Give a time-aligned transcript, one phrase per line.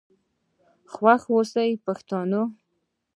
[0.93, 2.41] خوښ آوسئ پښتنو.